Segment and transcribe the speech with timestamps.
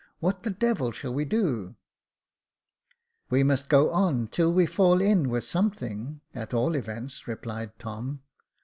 [0.19, 1.75] What the devil shall we do?"
[3.29, 8.23] We must go on till we fall in with something, at all events," replied Tom.